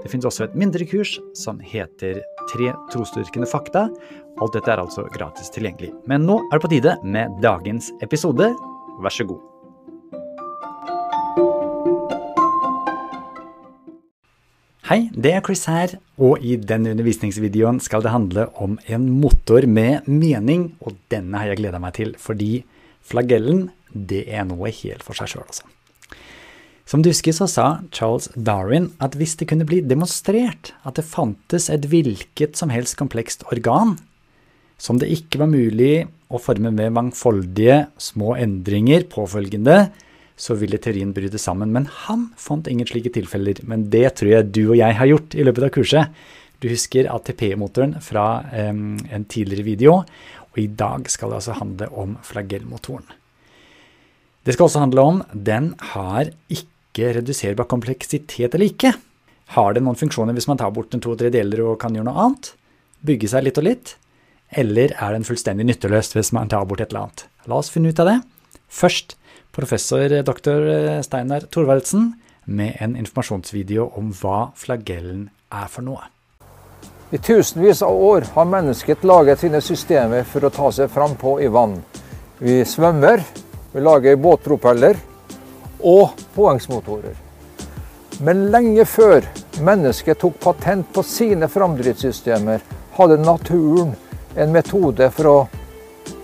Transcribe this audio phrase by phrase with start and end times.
[0.00, 3.84] Det finnes også et mindre kurs som heter Tre trosdyrkende fakta.
[4.40, 5.92] Alt dette er altså gratis tilgjengelig.
[6.08, 8.48] Men nå er det på tide med dagens episode.
[9.04, 9.44] Vær så god.
[14.90, 19.62] Hei, det er Chris her, og i denne undervisningsvideoen skal det handle om en motor
[19.70, 22.64] med mening, og denne har jeg gleda meg til, fordi
[23.06, 25.70] flagellen, det er noe helt for seg sjøl, altså.
[26.90, 31.06] Som du husker, så sa Charles Darwin at hvis det kunne bli demonstrert at det
[31.06, 33.94] fantes et hvilket som helst komplekst organ
[34.80, 39.90] som det ikke var mulig å forme med mangfoldige små endringer påfølgende,
[40.40, 41.70] så ville teorien bryte sammen.
[41.74, 43.60] Men han fant ingen slike tilfeller.
[43.68, 46.20] Men det tror jeg du og jeg har gjort i løpet av kurset.
[46.64, 48.26] Du husker ATP-motoren fra
[48.70, 50.00] um, en tidligere video,
[50.50, 53.06] og i dag skal det altså handle om flagellmotoren.
[54.44, 58.92] Det skal også handle om den har ikke ikke reduserbar kompleksitet eller ikke?
[59.54, 62.26] Har det noen funksjoner hvis man tar bort en to-tre deler og kan gjøre noe
[62.26, 62.52] annet?
[63.06, 63.94] Bygge seg litt og litt?
[64.50, 67.26] Eller er den fullstendig nytteløst hvis man tar bort et eller annet?
[67.46, 68.18] La oss finne ut av det.
[68.70, 69.16] Først
[69.54, 70.70] professor dr.
[71.06, 72.12] Steinar Thorvaldsen
[72.50, 76.02] med en informasjonsvideo om hva flagellen er for noe.
[77.10, 81.48] I tusenvis av år har mennesket laget sine systemer for å ta seg frampå i
[81.50, 81.80] vann.
[82.38, 83.24] Vi svømmer,
[83.74, 84.98] vi lager båtpropeller,
[85.82, 87.16] og påhengsmotorer.
[88.20, 89.24] Men lenge før
[89.64, 92.60] mennesket tok patent på sine framdriftssystemer,
[92.98, 93.94] hadde naturen
[94.36, 95.36] en metode for å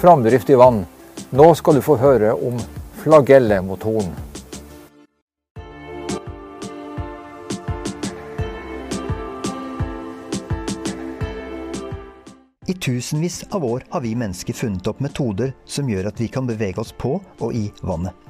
[0.00, 0.84] framdrift i vann.
[1.30, 2.58] Nå skal du få høre om
[3.02, 4.12] flagellemotoren.
[12.70, 16.46] I tusenvis av år har vi mennesker funnet opp metoder som gjør at vi kan
[16.46, 18.29] bevege oss på og i vannet.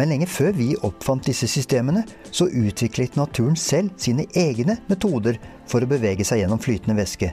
[0.00, 5.36] Men lenge før vi oppfant disse systemene, så utviklet naturen selv sine egne metoder
[5.68, 7.28] for å bevege seg gjennom flytende væske.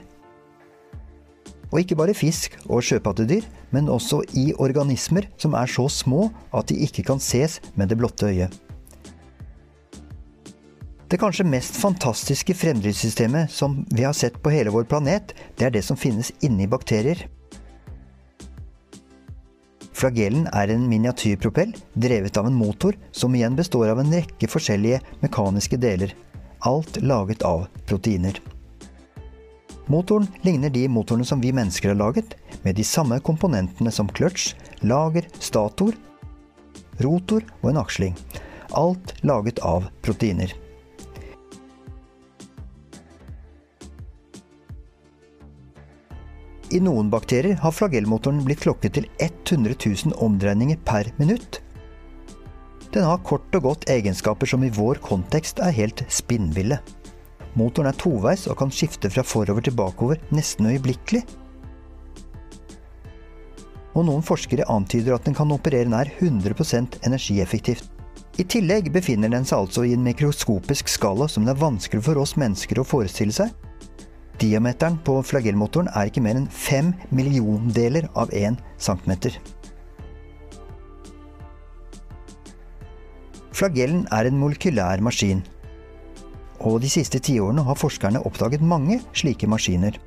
[1.72, 6.68] Og ikke bare fisk og sjøpattedyr, men også i organismer som er så små at
[6.68, 8.52] de ikke kan ses med det blotte øyet.
[11.08, 15.72] Det kanskje mest fantastiske fremdriftssystemet som vi har sett på hele vår planet, det er
[15.72, 17.24] det som finnes inni bakterier.
[19.98, 25.00] Flagellen er en miniatyrpropell drevet av en motor som igjen består av en rekke forskjellige
[25.24, 26.12] mekaniske deler,
[26.70, 28.38] alt laget av proteiner.
[29.90, 34.52] Motoren ligner de motorene som vi mennesker har laget, med de samme komponentene som clutch,
[34.86, 35.96] lager, stator,
[37.02, 38.14] rotor og en aksling.
[38.78, 40.52] Alt laget av proteiner.
[46.68, 51.62] I noen bakterier har flagellmotoren blitt klokket til 100 000 omdreininger per minutt.
[52.92, 56.80] Den har kort og godt egenskaper som i vår kontekst er helt spinnville.
[57.56, 61.22] Motoren er toveis og kan skifte fra forover til bakover nesten øyeblikkelig.
[63.96, 67.88] Og noen forskere antyder at den kan operere nær 100% energieffektivt.
[68.38, 72.20] I tillegg befinner den seg altså i en mikroskopisk skala som det er vanskelig for
[72.20, 73.50] oss mennesker å forestille seg,
[74.38, 79.34] Diameteren på flagellmotoren er ikke mer enn fem milliondeler av én centimeter.
[83.50, 85.40] Flagellen er en molekylær maskin,
[86.62, 89.98] og de siste tiårene har forskerne oppdaget mange slike maskiner,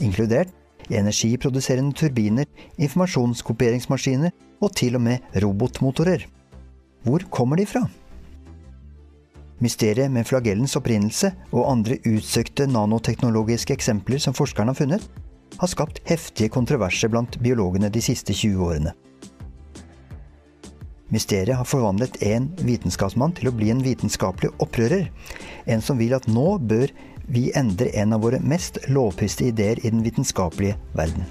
[0.00, 0.52] inkludert
[0.92, 6.24] energiproduserende turbiner, informasjonskopieringsmaskiner og til og med robotmotorer.
[7.04, 7.84] Hvor kommer de fra?
[9.62, 15.06] Mysteriet med flagellens opprinnelse og andre utsøkte nanoteknologiske eksempler som forskerne har funnet,
[15.60, 18.94] har skapt heftige kontroverser blant biologene de siste 20 årene.
[21.14, 25.06] Mysteriet har forvandlet en vitenskapsmann til å bli en vitenskapelig opprører.
[25.70, 26.90] En som vil at nå bør
[27.30, 31.28] vi endre en av våre mest lovpriste ideer i den vitenskapelige verden.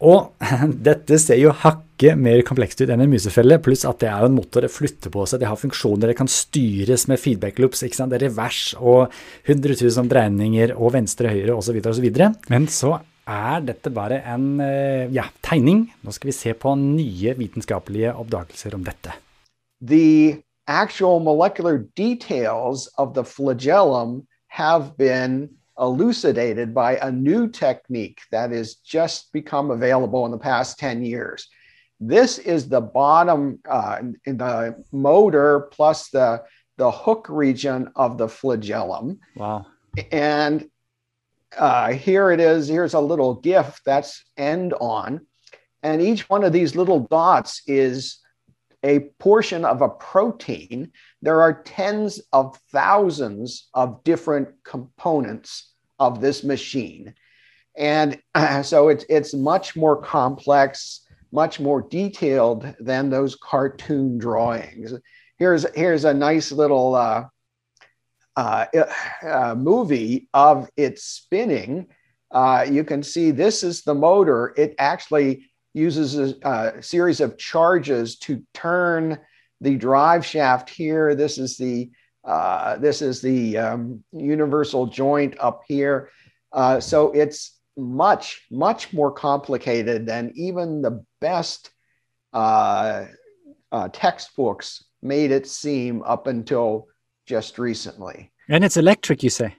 [0.00, 0.32] Og
[0.88, 4.36] dette ser jo hakket mer komplekst ut enn en musefelle, pluss at det er en
[4.36, 7.98] motor, det flytter på seg, det har funksjoner, det kan styres med feedback loops, ikke
[7.98, 8.14] sant?
[8.14, 9.12] det er revers og
[9.44, 11.82] 100 000 dreininger og venstre, høyre osv.
[11.92, 12.08] osv.
[12.48, 12.96] Men så
[13.30, 15.84] er dette bare en eh, ja, tegning.
[16.02, 19.14] Nå skal vi se på nye vitenskapelige oppdagelser om dette.
[19.84, 25.48] The actual molecular details of the flagellum have been
[25.80, 31.48] elucidated by a new technique that has just become available in the past 10 years.
[31.98, 36.42] This is the bottom, uh, the motor plus the,
[36.76, 39.20] the hook region of the flagellum.
[39.36, 39.66] Wow.
[40.12, 40.68] And
[41.56, 42.68] uh, here it is.
[42.68, 45.26] Here's a little GIF that's end on.
[45.82, 48.18] And each one of these little dots is
[48.82, 50.92] a portion of a protein.
[51.22, 57.14] There are tens of thousands of different components of this machine.
[57.76, 58.20] And
[58.62, 64.94] so it's, it's much more complex, much more detailed than those cartoon drawings.
[65.38, 67.24] Here's, here's a nice little uh,
[68.36, 68.66] uh,
[69.22, 71.86] uh, movie of it spinning.
[72.30, 74.54] Uh, you can see this is the motor.
[74.56, 79.18] It actually uses a, a, series of charges to turn
[79.60, 81.14] the drive shaft here.
[81.14, 81.90] This is the
[82.24, 86.10] uh, this is the um, universal joint up here.
[86.52, 91.70] Uh, so it's much much more complicated than even the best
[92.32, 93.06] uh,
[93.72, 96.86] uh textbooks made it seem up until
[97.26, 98.30] just recently.
[98.48, 99.54] And it's electric, you say?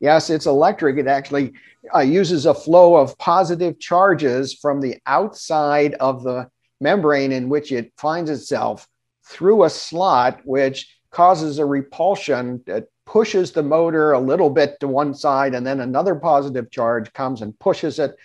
[0.00, 0.98] Yes, it's electric.
[0.98, 1.52] It actually
[1.94, 6.48] uh, uses a flow of positive charges from the outside of the
[6.80, 8.86] membrane in which it finds itself
[9.24, 14.88] through a slot, which causes a repulsion that pushes the motor a little bit to
[14.88, 18.16] one side, and then another positive charge comes and pushes it.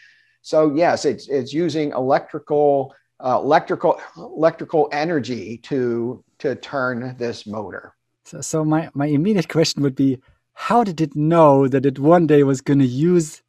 [0.42, 7.96] So yes, it's it's using electrical uh, electrical electrical energy to to turn this motor.
[8.26, 10.20] So, so my my immediate question would be,
[10.54, 13.42] how did it know that it one day was going to use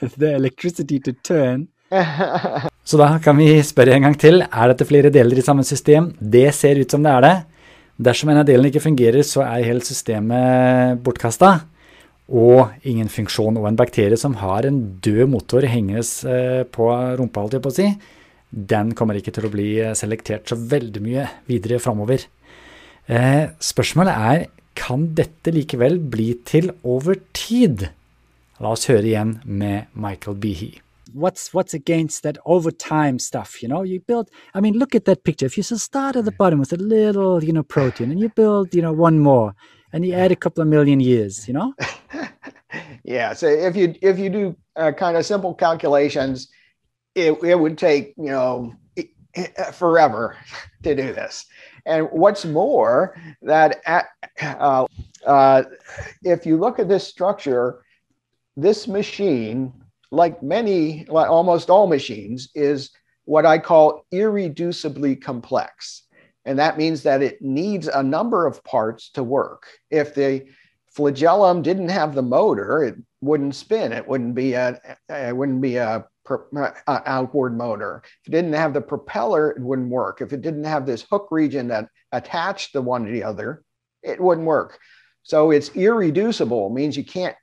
[0.18, 1.68] the electricity to turn.
[2.84, 4.42] Så da kan vi spørre en gang til.
[4.44, 6.12] Er dette flere deler i samme system?
[6.18, 7.36] Det ser ut som det er det.
[8.08, 11.54] Dersom en av delene ikke fungerer, så er hele systemet bortkasta.
[12.34, 13.56] Og ingen funksjon.
[13.60, 16.90] Og en bakterie som har en død motor hengende eh, på
[17.20, 17.88] rumpa, holdt jeg på å si,
[18.54, 19.68] den kommer ikke til å bli
[19.98, 22.26] selektert så veldig mye videre framover.
[23.06, 27.88] Eh, spørsmålet er kan dette likevel bli til over tid?
[28.60, 30.80] La oss høre igjen med Michael Behe.
[31.14, 33.62] What's what's against that over time stuff?
[33.62, 34.30] You know, you build.
[34.54, 35.46] I mean, look at that picture.
[35.46, 38.74] If you start at the bottom with a little, you know, protein, and you build,
[38.74, 39.54] you know, one more,
[39.92, 41.72] and you add a couple of million years, you know.
[43.04, 43.32] yeah.
[43.32, 46.48] So if you if you do uh, kind of simple calculations,
[47.14, 48.74] it it would take you know
[49.72, 50.36] forever
[50.82, 51.46] to do this.
[51.86, 54.06] And what's more, that at,
[54.40, 54.86] uh,
[55.26, 55.64] uh,
[56.22, 57.82] if you look at this structure,
[58.56, 59.72] this machine,
[60.10, 62.90] like many, like almost all machines, is
[63.24, 66.02] what I call irreducibly complex.
[66.44, 69.66] And that means that it needs a number of parts to work.
[69.90, 70.46] If the
[70.90, 73.92] flagellum didn't have the motor, it wouldn't spin.
[73.92, 74.78] It wouldn't be a,
[75.08, 78.02] it wouldn't be a uh, outboard motor.
[78.22, 80.20] If it didn't have the propeller, it wouldn't work.
[80.20, 83.62] If it didn't have this hook region that attached the one to the other,
[84.02, 84.78] it wouldn't work.
[85.22, 87.36] So it's irreducible, means you can't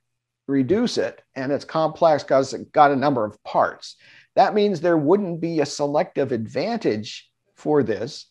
[0.47, 3.95] reduce it, and it's complex because it's got a number of parts.
[4.35, 8.27] That means there wouldn't be a selective advantage for this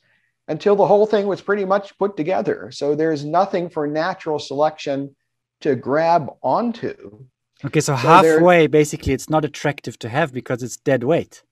[0.49, 2.71] until the whole thing was pretty much put together.
[2.73, 5.15] So there's nothing for natural selection
[5.61, 7.25] to grab onto.
[7.65, 11.43] Okay, so, so halfway, basically, it's not attractive to have because it's dead weight.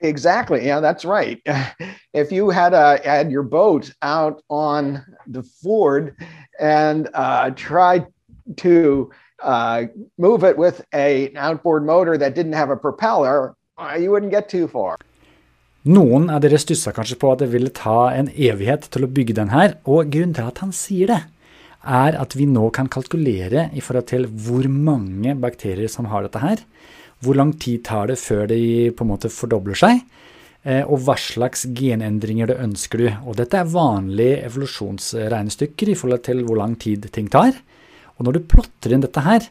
[0.00, 0.66] Exactly.
[0.66, 1.40] Yeah, that's right.
[2.12, 6.16] if you had a had your boat out on the ford
[6.58, 8.06] and uh, tried
[8.56, 9.10] to
[9.42, 9.84] uh,
[10.18, 14.32] move it with a, an outboard motor that didn't have a propeller, uh, you wouldn't
[14.32, 14.98] get too far.
[15.82, 19.34] Noen av dere stussa kanskje på at det ville ta en evighet til å bygge
[19.34, 21.22] den her, og grunnen til at han sier det,
[21.82, 26.42] er at vi nå kan kalkulere i forhold til hvor mange bakterier som har dette
[26.42, 26.62] her.
[27.22, 30.02] Hvor lang tid tar det før de på en måte fordobler seg?
[30.62, 33.08] Eh, og hva slags genendringer det ønsker du.
[33.26, 37.56] Og dette er vanlige evolusjonsregnestykker i forhold til hvor lang tid ting tar.
[38.18, 39.48] Og når du plotter inn dette her,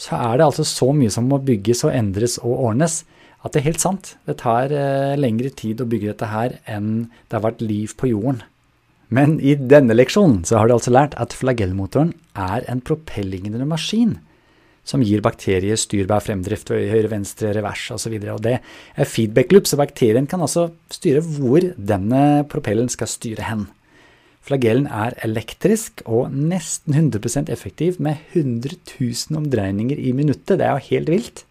[0.00, 3.04] så er det altså så mye som må bygges og endres og ordnes,
[3.44, 4.14] at det er helt sant.
[4.24, 8.08] Det tar eh, lengre tid å bygge dette her enn det har vært liv på
[8.10, 8.40] jorden.
[9.14, 14.16] Men i denne leksjonen så har du altså lært at flagellmotoren er en propellignende maskin
[14.84, 18.18] som gir bakterier styrbar fremdrift høyre, venstre, revers osv.
[18.20, 23.66] Det er feedback loop, så bakterien kan altså styre hvor denne propellen skal styre hen.
[24.44, 30.58] Flagellen er elektrisk og nesten 100% effektiv med 100 000 omdreininger i minuttet.
[30.60, 31.44] Det er jo helt vilt.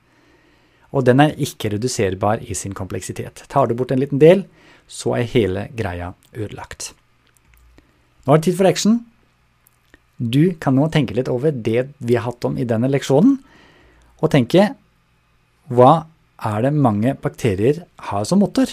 [0.93, 3.47] Og den er ikke reduserbar i sin kompleksitet.
[3.49, 4.45] Tar du bort en liten del,
[4.85, 6.91] så er hele greia ødelagt.
[8.23, 9.01] Nå er det tid for action.
[10.17, 13.39] du kan nå tenke litt over det vi har hatt om i denne leksjonen,
[14.23, 14.69] og tenke
[15.67, 16.05] hva
[16.39, 18.69] er det mange bakterier har som motor?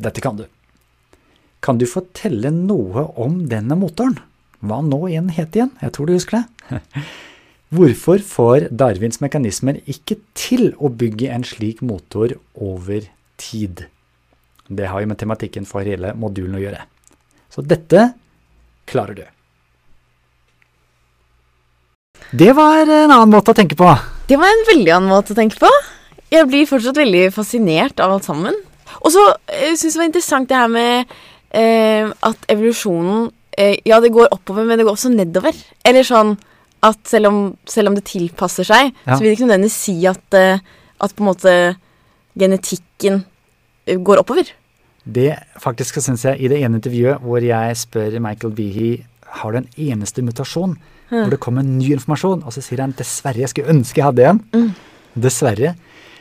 [0.00, 0.46] Dette kan du.
[1.60, 4.16] Kan du fortelle noe om denne motoren?
[4.60, 5.70] Hva nå igjen het igjen?
[5.82, 6.80] Jeg tror du husker det.
[7.74, 13.06] Hvorfor får Darwins mekanismer ikke til å bygge en slik motor over
[13.38, 13.84] tid?
[14.66, 16.82] Det har jo med tematikken for hele modulen å gjøre.
[17.50, 18.08] Så dette
[18.90, 19.24] klarer du.
[22.30, 23.88] Det var en annen måte å tenke på.
[24.30, 25.70] Det var en veldig annen måte å tenke på.
[26.30, 28.54] Jeg blir fortsatt veldig fascinert av alt sammen.
[29.00, 31.14] Og så syns jeg det var interessant det her med
[31.56, 35.56] eh, at evolusjonen eh, Ja, det går oppover, men det går også nedover.
[35.86, 36.36] Eller sånn
[36.86, 39.16] at selv om, selv om det tilpasser seg, Ja.
[39.16, 40.62] så vil det ikke nødvendigvis si at, uh,
[41.00, 41.52] at på en måte
[42.38, 44.48] genetikken uh, går oppover.
[45.04, 48.90] Det faktisk syns jeg i det ene intervjuet hvor jeg spør Michael Behe
[49.40, 50.74] har du en eneste mutasjon
[51.10, 54.28] hvor det kommer ny informasjon, og så sier han dessverre, jeg skulle ønske jeg hadde
[54.28, 54.68] en.
[55.18, 55.72] Dessverre.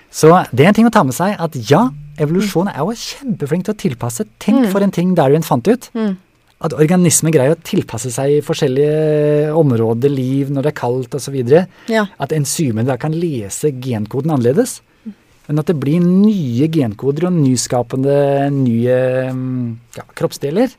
[0.09, 1.83] Så det er en ting å ta med seg at ja,
[2.17, 4.25] evolusjon er jo kjempeflink til å tilpasse.
[4.41, 5.91] Tenk for en ting Darwin fant ut.
[6.59, 11.37] At organismer greier å tilpasse seg i forskjellige områder, liv, når det er kaldt osv.
[11.87, 12.07] Ja.
[12.19, 14.79] At enzymene da kan lese genkoden annerledes.
[15.49, 18.17] Men at det blir nye genkoder og nyskapende
[18.53, 18.97] nye
[19.33, 19.63] mm,
[19.97, 20.75] ja, kroppsdeler,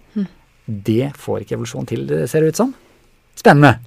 [0.71, 2.71] det får ikke evolusjon til, det ser det ut som.
[3.35, 3.81] Spennende.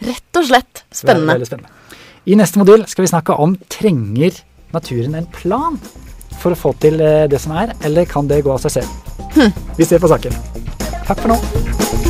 [0.00, 1.36] Rett og slett spennende.
[1.36, 1.76] Veldig spennende.
[2.24, 4.40] I neste modul skal vi snakke om trenger
[4.72, 5.76] naturen en plan
[6.40, 9.60] for å få til eh, det som er, eller kan det gå av seg selv?
[9.76, 10.40] Vi ser på saken.
[11.04, 12.09] Takk for nå.